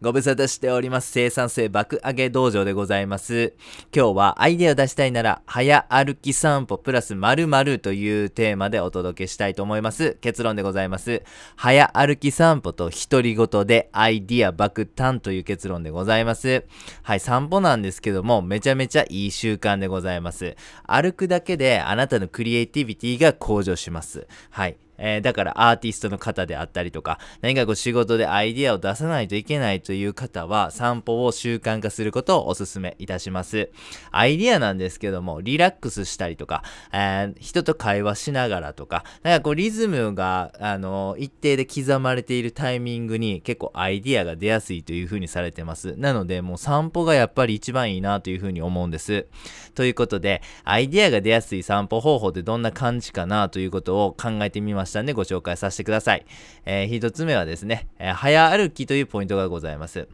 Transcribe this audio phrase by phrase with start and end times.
[0.00, 1.10] ご無沙汰しております。
[1.10, 3.54] 生産性爆上げ道場でございます。
[3.92, 10.16] 今日はアイデアを出したいなら、早歩き散歩プラス〇〇というテーマでお届けしたいと思います。
[10.20, 11.24] 結論でございます。
[11.56, 16.64] 早歩き散歩と独り言でアイディア爆誕という結論でございます。
[17.02, 20.54] はい、散歩なんですけども、めちゃめちゃいい習慣でございます。
[20.86, 24.28] 歩くだけであなたのクリエイティビティが向上します。
[24.50, 24.76] はい。
[24.98, 33.70] えーだからアーティストの方であったりとか、何かこう仕事でアイディアを出さないといけないという方は、散歩を習慣化することをお勧めいたします。
[34.10, 36.62] アイディアなんですけども、リラックスしたりとか、
[36.92, 45.94] えー人と会話しながらとか、なんかこうリズムが、あの一定で刻まれているタイミングに結構アイディアが出やすいという風にされてます。
[45.96, 49.26] なので、もう散歩がやっぱり一番いいなという風に思うんです。
[49.74, 56.26] ということで、アイディアが出やすい散歩方法ってどんな感じかなということを考えてみましたんでご紹介させてください。
[56.64, 60.08] えー一つ目はですね、えー早歩きというポイントがございます。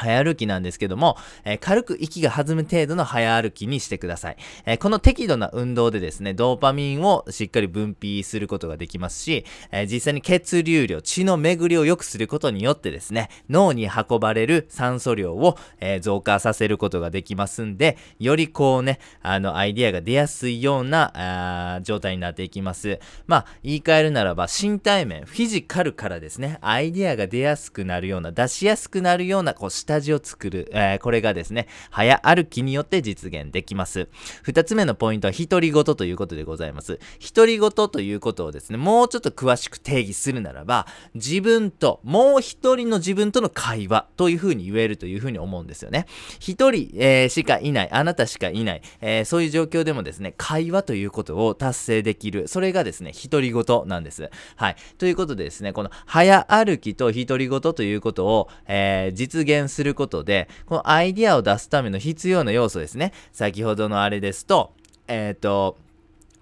[0.00, 22.98] 早歩きなんですけども、えー軽く息が弾む程度の早歩きにしてください、えーこの適度な運動でですね、ドーパミンをしっかり分泌することができますし、えー実際に血流量、血の巡りを良くすることによってですね、脳に運ばれる酸素量を、え増加させることができますんで、よりこうね、あの、アイディアが出やすいような、あ状態になっていきます。
[23.26, 34.08] まあ、言い換えるならば、身体面、フィジカルからですね、アイディアが出やすくなるような、出しやすくなるような、こう、下地を作る、えーこれがですね、早歩きによって実現できます。
[34.42, 36.98] 二つ目のポイントは、独り言ということでございます。
[37.34, 46.06] 独り言ということをですね、もうちょっと詳しく定義するならば、自分と、もう一人の自分との会話というふうに言えるというふうに思うんですよね。
[46.38, 52.48] 一人、えーしかいない、あなたしかいない、えーそういう状況でもですね、会話ということを達成できる。
[52.48, 54.30] それがですね、独り言なんです。
[54.56, 54.76] はい。
[54.98, 63.14] ということでですね、この早歩きと独り言ということを、えー実現するすることで、このアイディアを出すための必要な要素ですね。
[63.32, 64.74] 先ほどのあれですと、
[65.08, 65.78] えっ、と、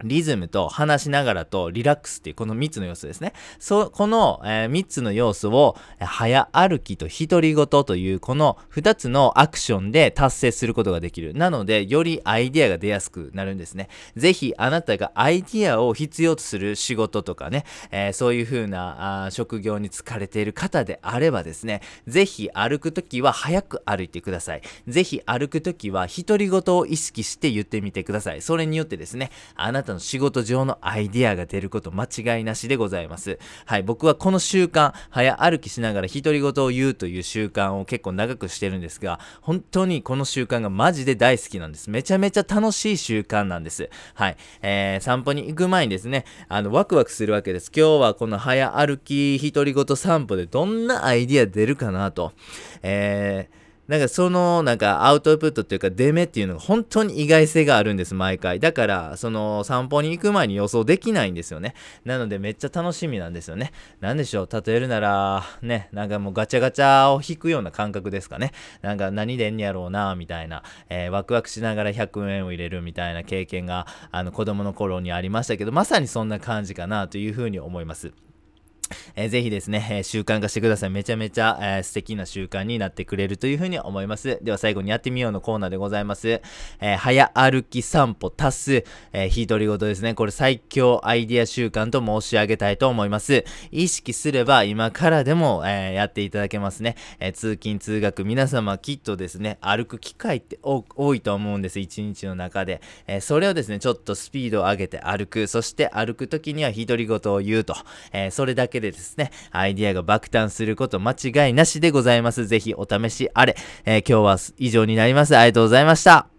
[0.05, 3.33] リズムと話しながらとリラックスっていうこの3つの要素ですね。
[3.59, 11.35] そ、この、え3つの要素を、早歩きと独り言というこの2つのアクションで達成することができる。
[11.35, 13.89] なので、よりアイデアが出やすくなるんですね。
[14.17, 24.63] ぜひあなたがアイディアを必要とする仕事とかね、えーそういう風なあ職業に疲れている方であればですね、ぜひ歩くときは早く歩いてください。
[24.87, 28.43] ぜひ歩くときは独り言を意識して言ってみてください。
[28.43, 33.39] それによってですね、あなたの仕事上のアイディアが出ること間違いなしでございます。
[33.67, 41.91] はい、僕はこの習慣、早歩きしながら独り言を言うという習慣を結構長くしてるんですが、本当にこの習慣がマジで大好きなんです。
[41.91, 43.91] めちゃめちゃ楽しい習慣なんです。
[44.15, 47.71] はい、えー、散歩に行く前にですね、あの、ワクワクするわけです。
[47.75, 52.33] 今日はこの早歩き独り言散歩でどんなアイディア出るかなと。
[52.83, 53.58] えー
[53.89, 58.15] なんかそのなんかアウトプットっていうか出目っていうのが本当に意外性があるんです。
[58.15, 58.61] 毎回。
[58.61, 61.75] だからその散歩に行く前に予想できないんですよね。
[62.05, 63.73] なのでめっちゃ楽しみなんですよね。
[64.01, 64.49] なんでしょう。
[64.53, 68.53] 例えるならねなんかもうガチャガチャを引くような感覚ですかね。
[68.83, 78.13] なんか何でんやろうなみたいな、えーワクワクしながら100円を入れるみたいな経験があの子供の頃にありましたけどまさにそんな感じかなというふうに思います。
[79.17, 80.91] えーぜひですね、えー習慣化してください。
[80.91, 84.39] めちゃめちゃ、えー素敵な習慣になってくれるというふうに思います。
[84.43, 86.29] では最後にやってみようのコーナーでございます。
[86.81, 90.15] えー早歩き散歩足す、えー、独り言ですね。
[90.15, 93.45] これ最強アイディア習慣と申し上げたいと思います。
[93.71, 96.97] 意識すれば今からでも、えーやっていただけますね。
[97.21, 101.79] えー通勤通学皆様きっとですね、歩く機会って多いと思うんです。
[101.81, 102.81] 一日の中で。
[103.07, 105.47] えーそれをですね、ちょっとスピードを上げて歩く。
[105.47, 107.75] そして歩くときには独り言を言うと。
[108.13, 112.47] えーそれだけでですね、アイディアが爆誕すること間違いなしでございます。
[112.47, 113.57] ぜひお試しあれ。
[113.85, 115.37] えー今日は以上になります。
[115.37, 116.38] ありがとうございました。